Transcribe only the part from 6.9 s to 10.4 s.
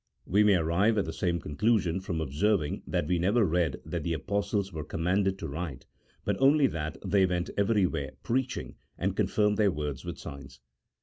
they went everywhere preaching, and confirmed their words with